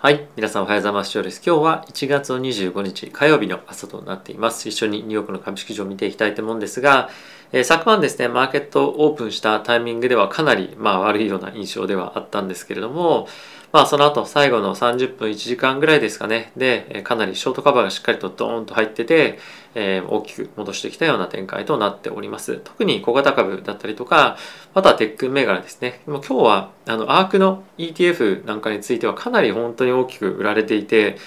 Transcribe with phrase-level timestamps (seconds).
[0.00, 0.28] はい。
[0.36, 1.18] 皆さんおはようございます。
[1.18, 4.68] 今日は1月の25日火曜日の朝となっています。
[4.68, 7.10] 一緒にニューヨークの株式市場を見ていきたいと思うんですが、
[7.52, 13.26] え、昨晩ですね、マーケットオープンしたタイミングではかなり、まあ、悪いような印象ではあったんですけれども、
[13.72, 16.52] まあその後最後の30分1時間ぐらいですかね。
[16.56, 19.38] でかなりショートカバーがしっかりとドーンと入ってて、
[19.74, 22.60] えー、大きく戻してきたような展開となっております。
[22.64, 24.38] 特に小型株だったりとか
[24.72, 26.00] あとはテック銘柄ですね。
[26.06, 31.18] もう今日はあのアークの ETF なんかについてはかなり本当に大きく売られていて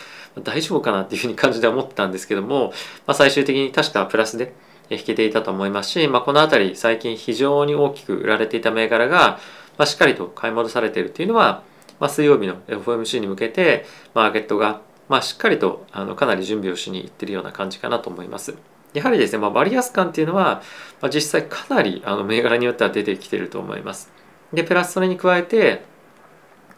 [0.44, 2.70] 大丈夫かなっていうふうに感じで思ってたんですけども、
[3.06, 4.54] まあ、最終的に確かプラスで
[4.98, 9.40] 引けていたと思いますし、まあ、この辺り最近非常に大きく売られていた銘柄が、
[9.78, 11.64] まあ、しっかりと買い戻されているっていうのは
[12.02, 18.56] まあ、水曜日の FOMC に向けてマーケットが、まあ、しっかりとあのかなり準備をしにいってるような感じかなと思います。
[18.94, 20.64] やはりですね、まあ、バリアス感っていうのは、
[21.00, 24.12] まあ、実際かなりあの銘柄によっては出てきてると思います。
[24.52, 25.84] で、プラスそれに加えて、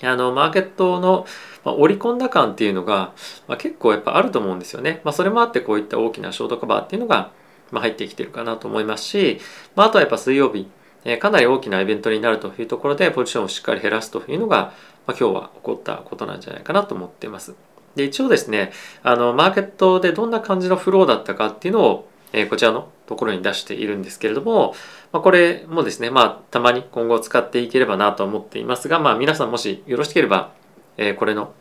[0.03, 1.25] あのマーケットの、
[1.64, 3.14] まあ、織り込んだ感っていうのが、
[3.48, 5.00] まあ、結構やっぱあると思うんですよね。
[5.05, 7.31] まあ、それもあってこういった大きなショートカバーっていうのが、
[7.74, 9.40] ま、入ってきてるかなと思いますし、
[9.76, 10.68] まあ、あとはやっぱ水曜日、
[11.06, 14.74] え、かなり大きなイベントになるというところでポジションをしっかり減らすというのが、
[15.08, 17.56] まあ、今日は起こったことなんじゃないかなと思っています。
[17.96, 18.72] で一応ですね
[19.04, 24.74] あのマーケットでどんな感じのフローだったかっていうのを、え、こちらのところに出しているんですけれども、
[25.12, 30.52] まあ、これもですねまあたまに今後使っていければなと思っていますが、まあ、皆さんもしよろしければ、
[30.98, 31.54] え、これの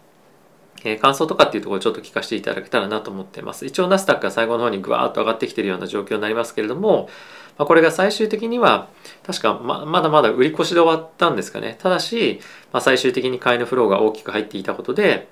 [0.85, 3.67] え感想とかっていうところをちょっと聞かせていただけたらなと思ってます。
[3.67, 7.09] 一応ナスダックが最後の方にぐわーっと上がってきてるような状況になりますけれども、
[7.59, 8.89] まあ、これが最終的には
[9.25, 12.41] 確かままだまだ売り越しで終わったんですかねただし、
[12.73, 15.29] まあ、最終的に買いのフローが大きく入っていたことで、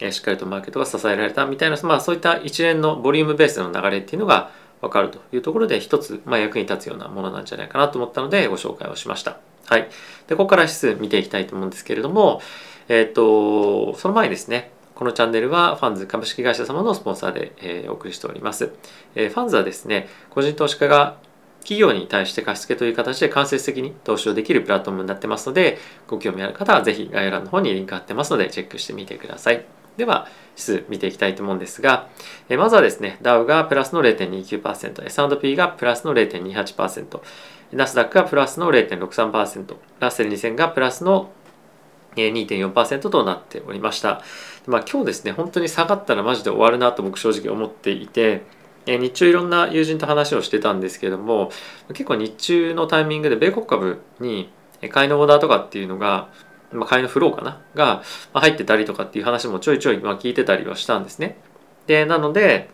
[0.00, 9.38] え、しっかりとマーケットが支えられたみたいな、まあ、そういった一連のボリュームベースの流れっていうのが分かるというところで一つ、まあ、役に立つようなものなんじゃないかなと思ったのでご紹介をしました。
[9.66, 9.88] はい、
[10.26, 12.40] でここから指数見ていきたいと思うんですけれども、
[12.88, 18.70] えっ、とその前にですねこのチャンネルはファンズ株式会社様のスポンサーで、え、お送りしております。
[19.14, 21.16] え、ファンズはですね、個人投資家が
[21.60, 29.64] 企業に対して貸付という形で間接的に投資をできるプラットフォームになってますので、ご興味ある方はぜひ概要欄の方にリンク貼ってますので、チェックしてみてください。
[29.96, 32.10] では、指数見ていきたいと思うんですが、
[32.50, 37.22] えまずはですね、ダウがプラスの0.29%、S&P がプラスの0.28%、
[37.72, 41.30] ナスダックがプラスの0.63%、ラッセル2000がプラスの
[42.16, 44.22] 2.4%となっておりました。
[44.66, 48.42] まあ、今日ですね、本当に下がったらマジで終わるなと僕正直思っていて、
[48.86, 51.52] 日中いろんな友人と話をしてたんですけども
[51.88, 54.50] 結構日中のタイミングで米国株に
[54.90, 56.30] 買いのオーダーとかっていうのが、
[56.72, 57.60] まあ、買いのフローかな？
[57.74, 61.36] が入ってたりとかっていう話もちょいちょい聞いてたりはしたんですね。
[61.86, 62.70] でなので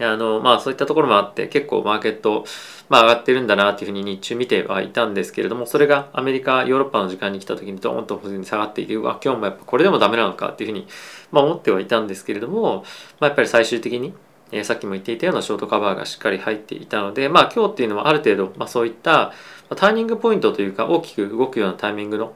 [0.00, 2.44] あのまあそういったところもあって結構マーケット、
[2.88, 10.86] まあ、上がってるんだなっていうふうに日中見てはいたんですけれどもそれがアメリカヨーロッパの時間に来た時にドーンと下がっていてうわ今日もやっぱこれでもダメなのかっていうふうに、
[11.32, 12.84] まあ、思ってはいたんですけれども、
[13.20, 14.12] まあ、やっぱり最終的に
[14.52, 19.32] えー、さっきも言っていたようなショートカバーがしっかり入っていたので、まあ、今日っていうのはある程度、まあ、そういった
[19.74, 22.34] ターニングポイントというか大きく動くようなタイミングの、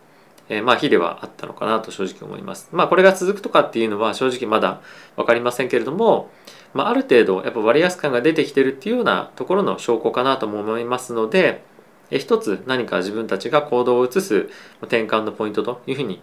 [0.49, 2.69] え、まあ日ではあったのかなと正直思います。
[2.73, 4.81] まあ、これが続くとかっていうのは正直まだ
[5.15, 6.31] 分かりませんけれども、
[6.75, 11.63] まあ、ある程度やっぱ割安感が出てきてるっていうようなところの証拠かなとも思いますので、
[12.11, 14.49] 一つ何か自分たちが行動を移す
[14.83, 16.21] 転換のポイントというふうに、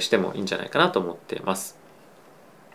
[0.00, 1.78] してもいいんじゃないかなと思っています。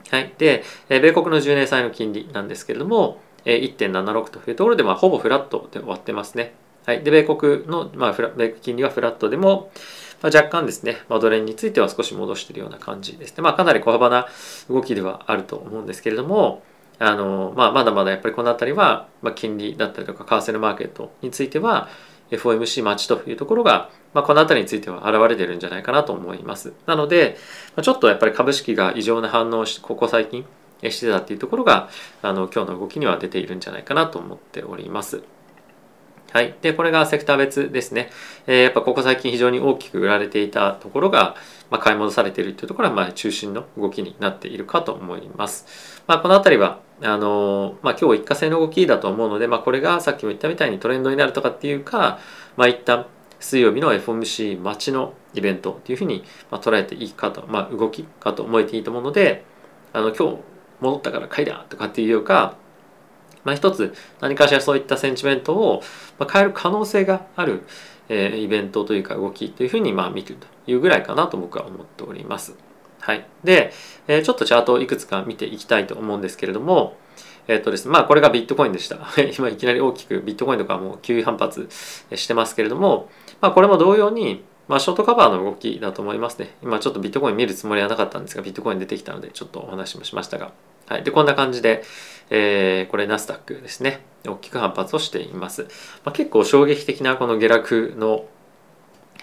[0.10, 0.34] はい。
[0.38, 6.54] で、米国の10年債の金利なんですけれども、1.76というところで、まあ、ほぼフラットで終わってますね。
[6.86, 7.02] はい。
[7.04, 9.72] で、米国の、まあ、米金利はフラットでも、
[10.22, 13.42] まあ、若干ですね、まあ、ドル円については少し戻しているような感じですね。
[13.42, 14.28] まあ、かなり小幅な
[14.70, 16.62] 動きではあると思うんですけれども、
[17.03, 21.89] あのまあ、まだまだやっぱりこの辺りは、まあ、金利だったりとか為替のマーケットについては
[22.29, 26.73] FOMC 待ちというところが、まあ、この辺りについては現れてるんじゃないかなと思います。
[26.85, 27.38] なので、
[27.81, 30.45] ちょっとやっぱり株式が異常な反応をここ最近
[30.84, 31.89] してたっていうところが
[32.22, 35.23] あの今日の動きには出ているんじゃないかなと思っております。
[36.31, 36.56] はい。
[36.62, 38.09] で、これがセクター別ですね。
[38.47, 41.35] えー、やっぱここ最近非常に大きく売られていたところが、
[41.69, 46.01] まあ、買い戻されているというところは、まあ、中心の動きになっているかと思います。
[46.07, 52.19] まあ、この辺りは、あの、まあ、今日一過性の動きだと思うので、まあ、これがさっきも言ったみたいにトレンドになるとかっていうか、
[52.57, 53.07] まあ、一旦
[53.39, 59.44] 水曜日の FOMC 待ちのイベントというふうに、ま捉えていいかと、まあ、動きかと思えていいと思うので、
[59.94, 60.38] あの、今日
[60.80, 62.56] 戻ったから買いだとかっていうよか、
[63.44, 65.81] まあ、一つ何かしらそういったセンチメントを
[66.31, 67.63] 変える可能性がある、
[68.09, 72.70] え、イベントというか動きというふうにまあ見てるというぐらいかなと僕は思っております。
[73.01, 73.25] はい。
[73.44, 73.74] で、
[74.07, 76.98] えー、ちょっとチャートをいくつか見ていきたいと思うんですけれども、
[77.48, 78.98] えっとですね、まあこれがビットコインでした。
[79.38, 81.68] 今いきなり大きくビットコインとかも急反発
[82.15, 83.09] してますけれども、
[83.42, 86.56] まあこれも同様に、まあ、ショートカバーの動きだと思いますね。
[86.62, 90.51] 今ちょっとビットコイン見るつもりはなかったんですが、ビットコイン出てきたので、ちょっとお話もしましたが。
[90.88, 91.04] はい。
[91.04, 91.83] で、こんな感じで、
[92.30, 94.01] えー、これナスダックですね。
[94.25, 95.63] 大きく反発をしています。
[96.06, 98.25] まあ、結構衝撃的なこの下落の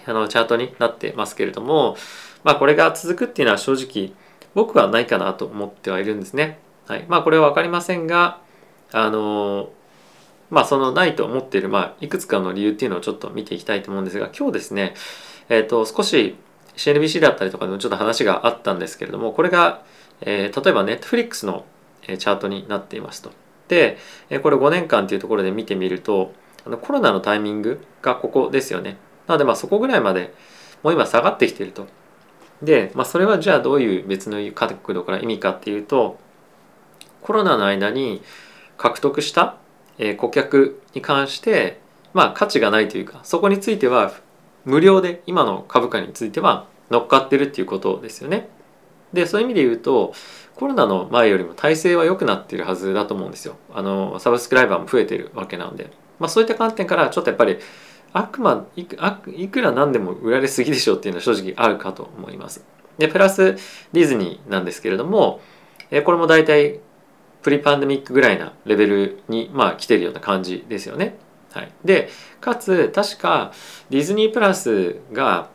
[0.06, 1.96] あのチャートになってますけれども、
[2.44, 4.12] まあ、これが続くっていうのは正直
[4.54, 6.58] 僕はないかなと思ってはいるんですね。
[6.86, 7.04] はい。
[7.08, 8.40] まあ、これは分かりませんが、
[8.92, 9.70] あの
[10.50, 14.94] まあそのないと思っている、まあ、いくつかの理由っていうのをちょっと見ていきたいと思うんですが今日ですね、
[15.48, 16.36] えっ、ー、と少し
[16.76, 19.82] CNBC だったりとかでもちょっと話があったんですけれどもこれが、
[20.20, 21.64] えー、例えば Netflix の
[22.06, 23.30] チャートになっていますと。
[23.68, 23.98] で
[24.42, 26.32] これ5年間っていうところで見てみると
[26.64, 28.96] あのコロナのタイミングがここですよね。
[29.26, 30.32] なのでまあそこぐらいまで
[30.82, 31.86] もう今下がってきていると。
[32.62, 36.18] で、まあ、それはじゃあどういう別の角度から意味かっていうと
[37.22, 38.22] コロナの間に
[38.76, 39.56] 獲得した
[39.98, 41.80] え顧客に関して
[42.14, 44.12] まあ価値がないというかそこについては
[44.64, 48.48] 無料で今の株価については乗っかってるっていうことですよね。
[49.12, 50.12] でそういう意味で言うと
[50.54, 53.56] コロナの前よりも体制は良くなってるはずだと思うんですよ。
[53.72, 57.58] あのサブスクライバーも増えてるわけなので、まあ、そういった観点からちょっとやっぱり
[58.18, 58.96] 悪魔いく
[59.30, 62.64] いくらなんでも売られすぎでしょうっていうのは正直あるかと思います。
[62.98, 63.56] でプラス
[63.92, 65.40] ディズニーなんですけれども
[66.04, 66.80] これも大体
[67.42, 71.16] プリパンデミックぐらいなレベルにまあ来てるような感じですよね。
[71.52, 72.10] はい、で
[72.40, 73.52] かつ確か
[73.88, 75.48] ディズニープラスが、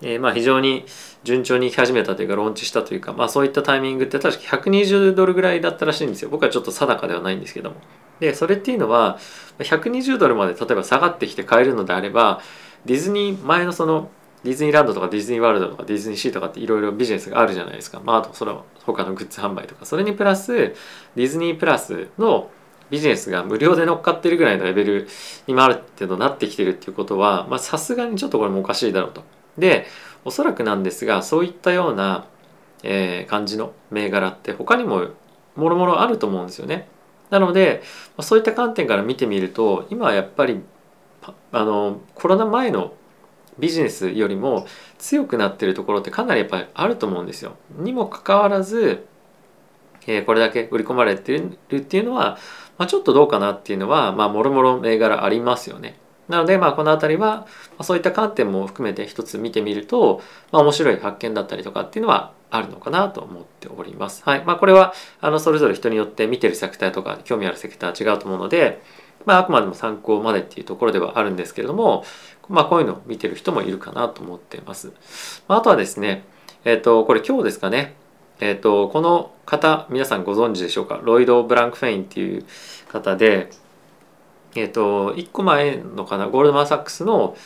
[0.00, 0.84] えー、まあ非常に
[1.24, 7.76] 順調に行き始めたというかローンチしたというか、まあ、そういったタイミングって確か120ドルぐらいだったらしいんですよ僕はちょっと定かではないんですけども
[8.20, 9.18] でそれっていうのは
[9.58, 12.40] 120ドルまで例えば下がってきて買えるのであれば
[12.84, 14.10] ディズニー前のその
[14.44, 18.00] ディズニーランドとかディズニーワールドとかディズニーシーとかっていろいろビジネスがあるじゃないですか。
[18.04, 19.84] まあ、あとその他のグッズ販売とか。
[19.84, 22.48] それにプラスディズニープラスの
[22.88, 25.08] ビジネスが無料で乗っかってるぐらいのレベル
[25.48, 29.24] にもある程度なってきてるっていうことはさすがにちょっとこれもおかしいだろうと。
[29.58, 29.86] で
[30.24, 32.26] おそらくなんですがそういったような、
[32.84, 35.08] えー、感じの銘柄って他にも
[35.56, 36.88] もろもろあると思うんですよね。
[37.30, 37.82] なので
[38.20, 40.62] そういった観点から見てみると今はやっぱり
[41.52, 42.94] あのコロナ前の
[43.58, 44.66] ビジネスよりも
[44.98, 47.56] 強くなってるところってかなりやっぱりあると思うんですよ。
[47.78, 49.06] にもかかわらず、
[50.06, 52.38] えー、これだけ売り込まれてるっていうのは、
[52.78, 55.96] まあ、ちょっとどうかなっていうのはまあもろもろ銘柄ありますよね。
[56.28, 57.46] なのでまあこの辺りは、
[57.82, 64.22] そういった観点も含めて一つ見てみると、まあ、面白い発見だったりとかっていうのはあるのかなと思っております。
[64.24, 64.44] はい。
[64.44, 68.82] まあこれはあのそれぞれ人によって見てるセクターとか興味あるセクター違うと思うので、
[69.24, 72.04] まあ、あくまでも参考までっていうところではあるんですけれども、
[72.48, 74.92] まあ、こういうのを見てる人もいるかなと思っています。
[75.48, 76.24] まあとはですね、
[76.64, 77.94] えっ、ー、と、これ今日ですかね、
[78.40, 82.44] えっ、ー、と、この方、皆さんご存知でしょうか、ロイド・ブランク・フェインっていう
[82.88, 83.50] 方で、
[84.56, 87.36] えっ、ー、と、1個前のかな、ゴールドマン・サックスの、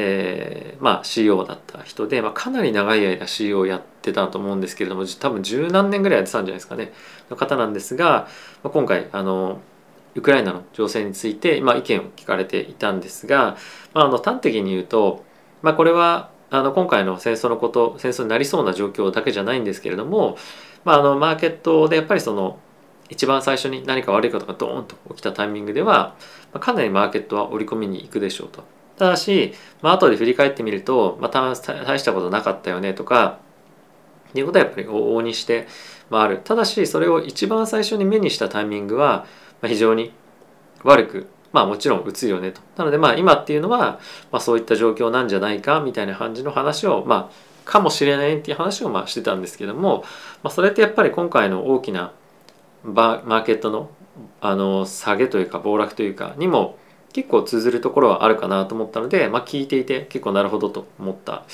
[0.00, 6.92] えー、まあ CEO だった人で、まあ、かなり長い間 CEO をやってたと思うんですけれども多分十何年ぐらいやってたんじゃないですかね。
[7.30, 8.28] の方なんですが、
[8.62, 9.60] まあ、今回あの
[10.14, 13.56] ウクライナの情勢について、まあ、意見を聞かれていたんですが、
[13.92, 15.24] まあ、あの端的に言うと、
[15.62, 20.36] まあ、これはあの今回の戦争のこと戦争になりそうな状況だけじゃないんですけれども、
[20.84, 22.60] まあ、あのマーケットでやっぱりその
[23.08, 26.14] 一番最初に何か悪いことがドーンと起きたタイミングでは、
[26.52, 28.64] まあ、かなりマーケットは織り込みに行くでしょうと。
[28.96, 33.38] ただし、まあ後で振り返ってみると、まあ、大したことなかったよねとか
[34.34, 35.66] いうことはやっぱり往々にして
[36.10, 36.40] 回る。
[36.42, 39.26] ただしそれを一番最初に目にしたタイミングは
[39.64, 40.12] 非常に
[40.84, 42.60] 悪くまあもちろん打つよねと。
[42.76, 44.00] なのでまあ今っていうのは、
[44.30, 50.04] まあ、そういった状況なんじゃないかみたいな感じの話をまあかもしれないっていう話をまあしてたんですけども、
[50.42, 52.12] まあ、それってやっぱり今回の大きな
[52.84, 53.90] マーケットの
[54.40, 56.76] あの下げというか暴落というかにも
[57.12, 61.44] 結構通ずるところはあるかなと思ったので、まあ、聞いていて結構なるほどと思った、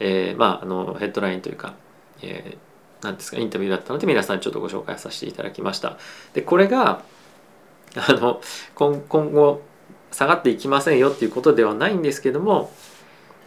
[0.00, 1.74] えー、まああのヘッドラインというか、
[2.22, 5.98] えー、なんですかインタビューだったので皆さんちょっとご紹介させていただきました。
[6.32, 7.02] でこれが
[7.96, 8.40] あの
[8.74, 9.62] 今後
[10.10, 12.72] 下がっていきませんよっていうことではないんですけども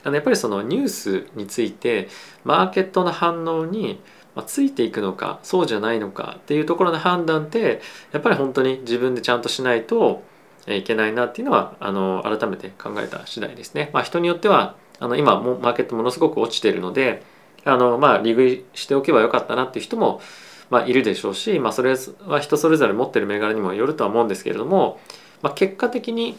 [0.03, 2.09] あのやっぱりそのニュースについて
[2.43, 3.99] マーケットの反応に
[4.45, 10.23] ついていくのかそうじゃないのかっていうところの判断ってやっぱり本当に自分でちゃんとしないと
[10.67, 13.89] いけないなっていうのはあの改めて考えた次第ですね。
[13.93, 17.23] まあ、人によってはあの今もマーケットものすごく落ちてるので
[17.63, 20.21] あのまあ利食いしておけばよかったなっていう人も
[20.69, 24.99] まあ、いるでしょうし、まあ、それは人それぞれ持ってる銘柄にもよるとは思うんですけれども、
[25.41, 26.37] まあ、結果的に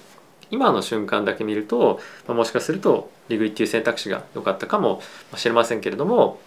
[0.50, 5.02] 今の瞬間だけ見ると、もしかすると利食いっていう選択肢が良かったかも
[5.36, 6.40] しれませんけれども、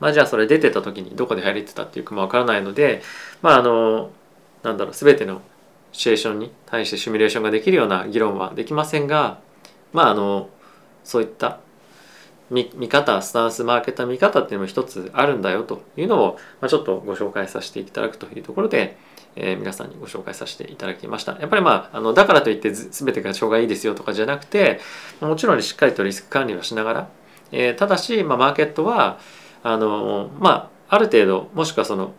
[0.00, 3.02] まあ、じゃあそれ出てた時にどこで入れてたっていうかもわからないので
[3.42, 4.10] まああの
[4.62, 5.42] なんだろう全ての
[5.92, 9.40] シチュエーションに対してシミュレーションができるような議論はできませんが
[9.92, 10.50] まああの
[11.04, 11.58] そういった
[12.50, 18.96] 見見方スタンスマーケットの見方っていうのも一つあるんだよというのを、まあ、ちょっとご紹介させていただくというところで、
[19.36, 21.36] えー、皆さんにご紹介させていただきました。
[21.40, 24.80] やっぱりまああのだからといって全てが障害いいですよとかじゃなくて
[25.20, 27.08] もちろんしっかりとリスク管理をしながら、
[27.52, 29.18] えー、ただし、まあ、マーケットは
[29.62, 32.12] あのまあある程度もしくはその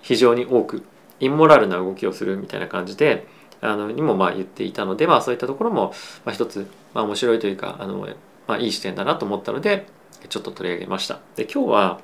[0.00, 0.84] 非常に多く
[1.20, 3.26] インモラルな動きをするみたいな感じで
[3.60, 5.92] あのにもまあ言っていたので、まあ、そういったところも、
[6.24, 8.08] まあ、一つ、まあ、面白いというかあの
[8.48, 9.86] まあ、いい視点だなと思ったので
[10.28, 11.20] ちょっと取り上げました。
[11.36, 12.00] で今日は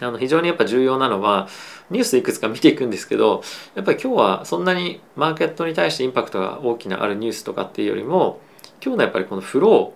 [0.00, 1.48] あの非常にやっぱ重要なのは
[1.90, 3.42] ニュースいくつか見ていくんですけど
[3.74, 8.40] やっぱり今日はそんなにマーケットに対してインパクトが大きなあるニュースとかっていうよりも
[8.84, 9.94] 今日のやっぱりこのフロ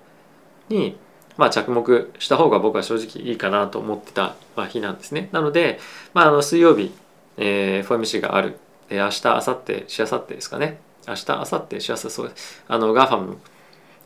[0.71, 0.97] ーに
[1.37, 4.35] まあ着目した方が僕は正直いいかなと思ってた
[4.69, 5.29] 日なんですね。
[5.33, 5.79] なので、
[6.15, 6.93] まあ、あの水曜日、
[7.37, 10.81] えー、FOMC がある、えー、明日明後日しあさってですかね。
[11.07, 12.65] 明日明後日しあさってそうです。
[12.69, 13.37] あの GAFAM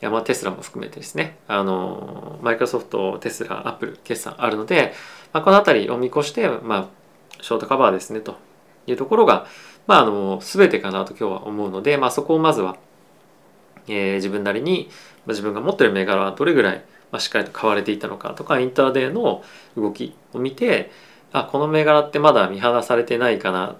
[0.03, 1.39] まあテスラも含めてですね。
[1.49, 4.93] あのマイクロソフトテスラアップル決算あるので、
[5.33, 6.89] まあ、この辺りを見越して、まあ、
[7.43, 8.37] ショートカバーですねと
[8.87, 9.47] いうところが、
[9.87, 12.77] まあ、あの全てかなと今日は思うので、まあ、そこをまずは、
[13.89, 14.89] えー、自分なりに、
[15.27, 19.43] まあ、自分が持ってる銘柄はどれぐらい、まあ、しっかりと買われていたのかとかインターデーの
[19.77, 20.91] 動きを見て
[21.33, 23.77] あこの銘柄ってまだ見放されてないかな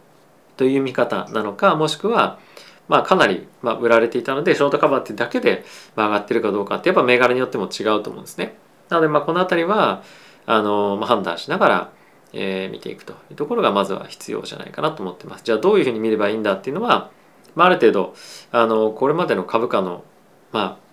[0.57, 2.39] という見方なのかもしくは
[2.89, 5.65] まあ、かなりまあ売られていたのでショートカバーってだけで
[5.97, 8.57] まあ上がってるかどうかってやっぱ銘柄によっても違うと思うんですね。
[8.89, 10.03] なのでまあこの辺りは
[10.47, 11.93] あの、まあ、判断しながら、
[12.33, 15.45] えー、見ていくというところがまずは必要じゃないかなと思ってます。
[15.45, 17.11] じゃあどういうふうに見ればいいんだっていうのは、
[17.55, 18.15] まあ、ある程度
[18.53, 20.05] あのこれまでの株価の
[20.53, 20.85] まあ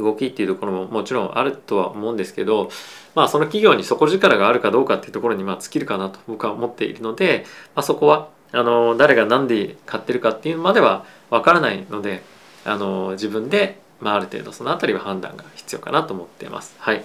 [0.00, 2.70] 動きっていうところももちろんあるとは思うんですけど、
[3.14, 12.22] まあ、その企業に底力があるかどうかっていうところにまあ尽きるかなと僕は思っているので、まあ、そこはあの誰が何で買ってるかっていうまではわからないので
[12.64, 16.74] あの自分で、まあ、ある程度その辺りは判断が必要かなと思っています。
[16.78, 17.04] はい、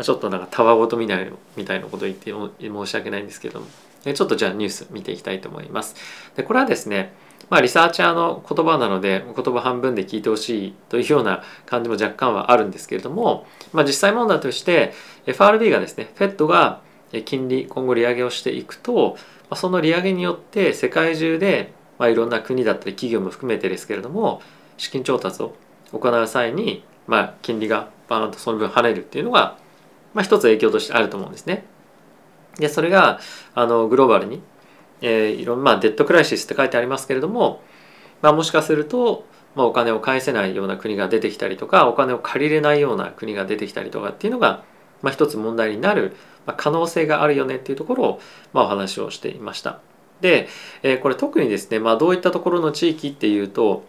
[0.00, 3.66] ちょっとなんかたわごとみたいみたいなこと言って申し訳ないんですけども
[4.04, 5.94] ちょっとじゃあニュース見ていきたいと思います。
[6.36, 7.12] でこれはですね
[7.50, 14.94] まあ、リサーチャーの言葉なので言葉半分で聞いてほしいというような感じも若干はあるんですけれども、まあ、実際問題として
[15.26, 16.80] FRB がですね FED が
[17.26, 19.18] 金利今後利上げをしていくと
[19.52, 24.40] まその利上げによって世界中で、まあ、いろんな国だったり企業も含めてですけれども
[24.78, 25.54] 資金調達を
[25.92, 29.58] 行う際に、まあ、金利がバーンとその分跳ねるっていうのが、
[30.14, 31.66] まあ、一つ影響としてあると思うんですね。
[32.58, 33.20] でそれが
[33.54, 34.40] あのグローバルに、
[35.02, 37.62] えー、いろんな、まあ、デッドクライシスって書いてありますけれども、
[38.22, 44.64] まあ、もしかすると、まあ、お金を返せないような国が出てきたりとかお金を借りれないような国が出てきたりとかっていうのが、
[45.02, 46.16] まあ、一つ問題になる
[46.56, 48.20] 可能性があるよねっていうところを、
[48.52, 49.80] まあ、お話をしていました。
[50.20, 50.48] で、
[50.82, 53.84] えこれ特にですね、まあ、どういったところの地域っていうと、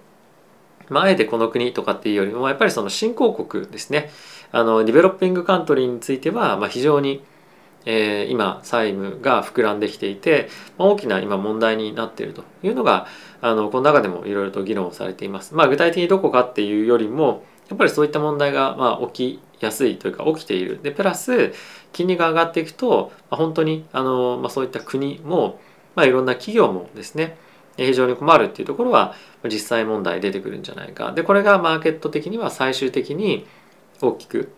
[0.90, 4.10] まあ、あえてこの国とかっていうよりもやっぱりその新興国ですね
[4.52, 7.24] あのディベロッピングカントリーについては、まあ、非常に、
[7.86, 13.08] えー、今債務が膨らんできていて、まあ、大きな今問題になっているというのが
[13.42, 15.56] あのこの中でもいろいろと議論されています。
[15.56, 17.44] まあ、具体的にどこかっていうよりも
[17.74, 20.80] やっぱりそういった問題がまあ起きやすいというか起きている。
[20.84, 21.54] でプラス
[21.92, 25.60] 金利が上がっていくと、まあ、本当にあの、まあ、そういった国も、
[25.96, 27.36] まあ、いろんな企業もですね
[27.78, 29.16] 非常に困るっていうところは
[29.46, 33.48] 実際問題出てくるんじゃないかでこれがマーケット的には最終的に
[34.02, 34.52] 大きく、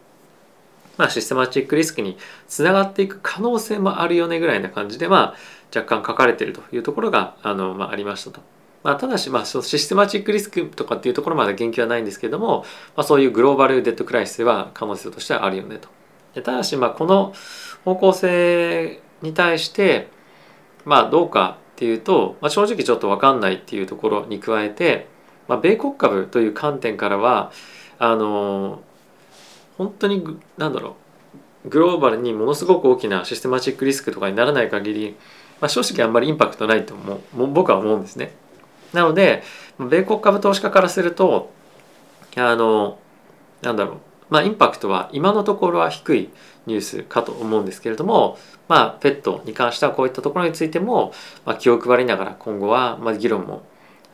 [0.98, 2.18] まあ、システマチックリスクに
[2.48, 8.55] つながっていく可能性もあるよねぐらいな感じで、まあ、若干書かれてるというところがあの、まあ、ありましたと。
[8.86, 12.66] まあ、ただし、まあ、そのシステマチックリスクとかっていうところまで言及はないんですけども、
[12.96, 15.90] まあ、そういうグローバルデッドクライシスは可能性としてはあるよねと。
[16.44, 17.34] ただし、まあ、この
[17.84, 20.10] 方向性に対して
[20.86, 25.08] まあどうかっていうと、まあ、正直ちょっと分かんないっていうところに加えて、
[25.48, 27.52] まあ、米国株という観点からは
[27.98, 28.84] あの
[29.80, 30.24] 本当に
[30.60, 30.96] 何だろ
[31.66, 35.16] うグローバルにものすごく大きなシステマチックリスクとかにならない限り、
[35.60, 38.45] まあ、正直あんまりインパクトないと思う僕は思うんですね。
[38.96, 39.44] なので
[39.80, 41.52] 米国株投資家からすると
[42.36, 42.98] あの
[43.62, 43.98] なんだろう
[44.30, 46.30] まあ、インパクトは今のところは低い
[46.66, 48.38] ニュースかと思うんですけれども、
[48.68, 51.14] まあ、ペットに関してはこういったところについても、
[51.46, 53.64] まあ、気を配りながら今後は、まあ、議論も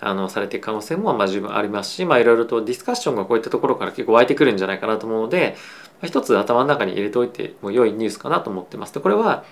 [0.02, 5.56] あのされていく可能性もまあ十分ありますし、まあ、いろいろとディスカッションがこういったところから結構湧いてくるんじゃないかなと思うので、
[6.02, 8.94] まあ、一つ頭の中に入れておいても良いニュースかなと思ってます。
[8.94, 9.46] でこれは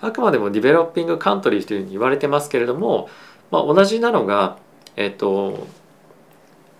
[0.00, 3.08] あくまでもディベロッピングカントリーというふうに言われてますけれども、
[3.52, 4.58] まあ、同じなのが、
[4.96, 5.66] えっ、と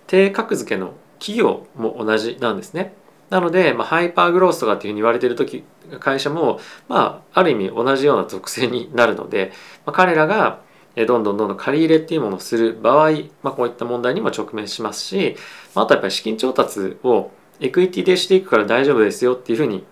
[0.07, 2.93] 低格付けの企業も同じなんですね。
[3.29, 5.63] なので、まあ、ハイパーグロースとかっていうふうに言われてる時
[5.99, 9.51] 会社も、まあ、ある意味同じような属性になるので、
[9.85, 10.61] まあ、彼らが
[10.95, 15.35] どんどんどんどん借り入れっていうものをする場合、まあ、こういった問題にも直面しますし、
[15.73, 19.83] まあ、とやっぱり資金調達をエクイティでしていくから大丈夫ですよっていうふうに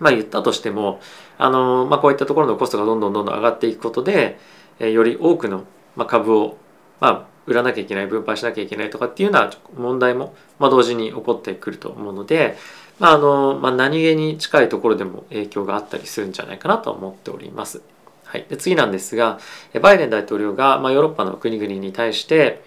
[0.00, 1.00] まあ言ったとしても
[1.36, 4.38] あの、まあ、こういったところのコストがどんどんどんどん上がっていくことで、
[4.80, 5.64] えより多くの
[6.06, 6.56] 株を、
[7.02, 12.56] まあ、売らなきゃいけない分配しなきゃいけないとかっていうような問題も、まあ、同時に起こってくると思うので、
[13.00, 17.82] まああのまあ、何気に近いところでも影響があったりするんじゃないかなと思っております。
[18.22, 19.40] はい、で次なんですが
[19.80, 22.62] バイデン大統領が、まあ、ヨーロッパの国々に対して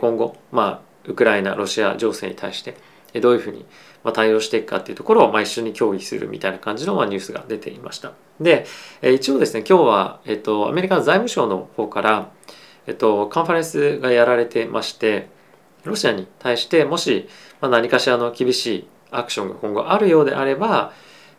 [0.00, 2.76] 今後、まあ、ウクライナロシア情勢に対して
[3.20, 3.64] どういうふうに
[4.12, 8.12] 対応していくかっていうところをまあ一緒に協議するみたいな感じのニュースが出ていました。
[8.40, 8.66] で
[9.02, 12.30] 一応ですね今日は、えっと、アメリカの財務省の方から、
[12.86, 15.28] えっと、カンファレンスがやられてまして
[15.84, 17.28] ロシアに対してもし
[17.60, 20.92] 何かしらの厳しいアクションが今後あるようであれば、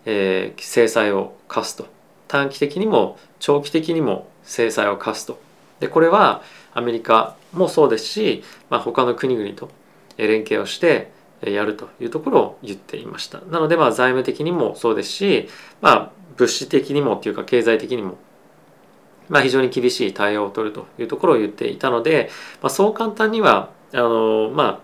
[0.05, 1.87] えー、制裁を科すと。
[2.27, 5.39] 短期的にも長期的にも制裁を科すと。
[5.79, 6.41] でこれは
[6.73, 9.69] アメリカもそうですし、まあ、他の国々と
[10.17, 11.11] 連携をして
[11.41, 13.39] やるというところを言っていました。
[13.41, 15.49] なのでまあ財務的にもそうですし、
[15.81, 18.17] まあ、物資的にもっていうか経済的にも
[19.29, 22.29] まあ、非常に厳しい対応を取るというところを言っていたので、
[22.61, 24.79] まあ、そう簡単にはあのまあ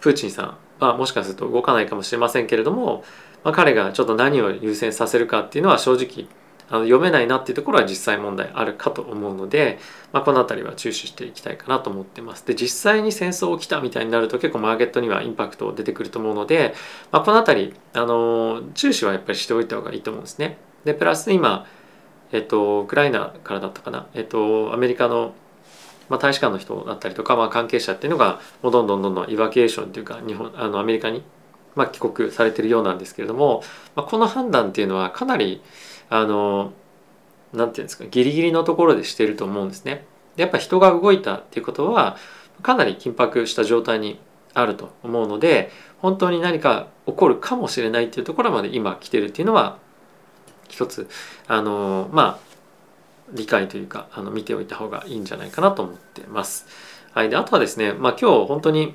[0.00, 0.42] プーチンさ
[0.80, 3.04] んはもしかすると動かないかもしれませんけれども、
[3.44, 6.28] まあ、彼がちょっと何を優先させるかっていうのは正直
[6.68, 9.78] あの読めないなっていうところは実際問題あるかと思うので、
[10.10, 12.46] まあ、この辺りは注視していきたいかなと思ってます。
[12.46, 16.74] で実際に戦争起きたみたいになると結構マーケットにはインパクト出てくると思うので、
[17.10, 20.56] まあ、この辺りあの注視はやっぱりしておいた方がいいと思うんですね。
[20.84, 21.66] でプラス今
[22.32, 25.34] えっと、ウクライナからだったかな、えっと、アメリカの、
[26.08, 31.22] まあ、大使館の人だったりとか、まあ、関係者っていうのがもうどんどんどんどんイバケーションっていうか日本あのアメリカに、
[31.74, 33.62] まあ、帰国されてるようなんですけれども、
[33.94, 35.62] まあ、この判断っていうのはかなり
[36.08, 36.72] あの
[37.52, 40.06] なんていうんですかギリギリのところでしてると思うんですね。
[40.36, 42.16] でやっぱ人が動いたっていうことは
[42.62, 44.18] かなり緊迫した状態に
[44.54, 49.78] あると思うので本当に何か起こるかもしれないっていうところまで今来てるっていうのは
[50.72, 51.08] 一つ
[51.46, 52.52] あのまあ
[53.32, 56.66] 理解というかあの見ておいた方がいいんじゃないかなと思ってます。
[57.12, 58.94] はい、であとはですね、まあ、今日本当に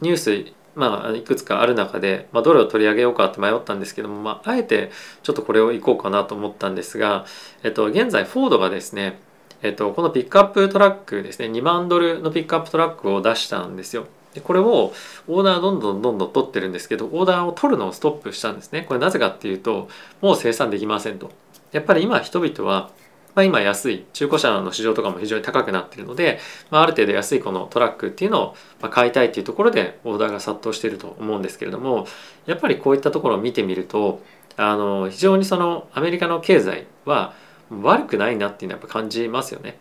[0.00, 7.24] ニュースまあ、いくつかある中で、まあ、どれを取り上げようかって迷ったんですけども、まあ、あえてちょっとこれをいこうかなと思ったんですが、
[7.62, 9.18] えっと、現在フォードがですね、
[9.62, 14.06] えっと、このピックアップトラックですね2万ドルのピックアップトラックを出したんですよ。
[14.36, 14.92] でこれを
[15.26, 19.88] オーダーどんどんどんどん取ってるんですけどオーダーを取るのをストップしたんですねこれなぜかっていうと
[20.20, 21.32] もう生産できませんと
[21.72, 22.90] やっぱり今人々は
[23.34, 26.38] まあ、今安い中古車の市場とかも非常に高くなってるので、
[26.70, 32.06] まあ、ある程度安いこのトラックっていうのを買いたいっていうところでオーダーが殺到していると思うんですけれども
[32.46, 34.22] やっぱりこういったところを見てみると
[34.56, 37.34] あの非常にそのアメリカの経済は
[37.70, 39.76] 悪くないなっていうのはやっぱ感じますよね。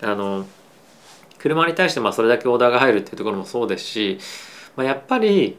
[0.00, 0.46] あの
[1.40, 4.18] 車に対してまあそれだけオーダーが入るっていうところもそうですし、
[4.76, 5.58] まあ、やっぱり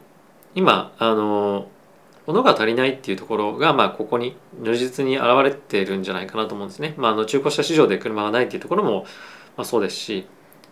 [0.54, 1.68] 今あの
[2.26, 6.94] 物が足りないっていうところがまあここに如実に現れてるんじゃないかなと思うんですね。
[6.96, 9.06] まあ、あの中古車市場で車がないっていうところも
[9.56, 10.26] まあそうですし、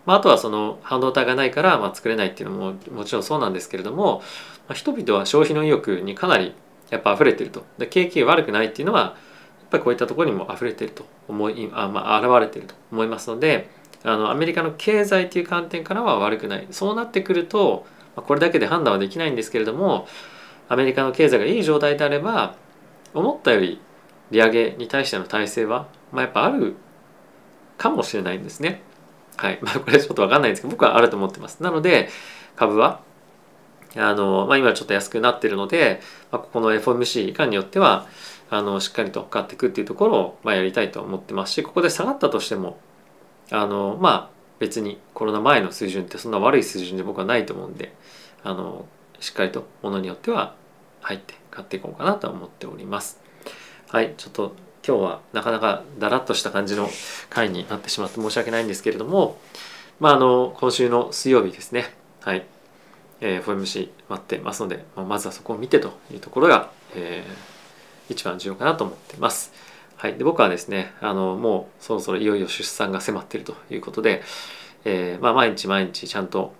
[0.05, 4.19] まあ、あとはその半導体がないからまあ作れないっていうのももちろんそうなんですけれども、
[4.69, 6.53] まあ、人々は消費の意欲にかなり
[6.89, 7.65] やっぱ溢れてると。
[7.77, 13.69] で景気悪くないっていうのはやっぱりこういったところにも溢れてると思いあ、まあ、現れてると思いますので
[14.03, 17.85] あのアメリカの経済という観点からは悪くないそうなってくると、
[18.15, 20.07] これだけで判断はできないんですけれども
[20.67, 22.55] アメリカの経済がいい状態であれば
[23.13, 23.79] 思ったより
[24.31, 26.75] 利上げに対しての体制は、まあ、やっぱある
[27.77, 28.81] かもしれないんですね。
[29.37, 29.59] はい。
[29.61, 31.61] まあ、これちょっとわかんないんですけど、僕はあると思ってます。
[31.61, 32.09] なので、
[32.55, 33.01] 株は、
[33.97, 35.99] あの、まあ、今ちょっと安くなってるので、
[36.31, 38.07] まあ、ここの FOMC 以下によっては、
[38.49, 42.77] あの、しっかりと買っていくっていうところを、まあ、やりたいと思ってますし、ここで下がったとしても、
[43.51, 47.93] あの、まあ、別にコロナ前の水準ってそんな悪い水準で僕はないと思うんで、
[48.43, 48.85] あの、
[49.19, 50.55] しっかりとものによっては
[51.01, 53.19] 入って買っていこうかなと思っております。
[53.87, 54.55] はいちょっと
[54.87, 56.89] 今日はなかなかだらっとした感じの
[57.29, 59.37] 回になってしまって申し訳ないんですけれども
[59.99, 61.93] まああの今週の水曜日ですね。
[62.21, 62.45] はい、
[63.19, 69.51] えー、FOMC 待ってますので、まあ、まずはそこを見てというところが、えー、一番重要かなと思ってます。
[70.01, 74.23] はい、で僕はですねあのもうそろそろいよいよ出産が迫っているということで、
[74.83, 76.55] えーまあ、毎日毎日ちゃんと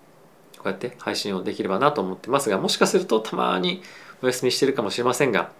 [0.57, 3.81] こうやって配信をできればなと思ってますがもしかするとたまに
[4.21, 5.51] お休みしてるかもしれませんが、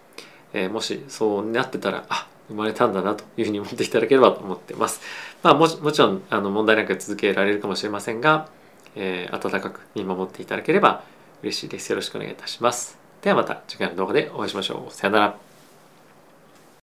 [0.52, 5.00] えー、もしそうなってたらあ生まれたんだなというふうに思っていただければと思ってます。
[5.42, 8.48] まあ、ももちろんあの問題なく続けられるかもしれませんが、
[8.94, 11.02] えー、温かく見守っていただければ
[11.42, 11.90] 嬉しいです。
[11.90, 12.96] よろしくお願いいたします。
[13.22, 14.92] ではまた次回の動画でお会いしましょう。
[14.94, 15.51] さよなら。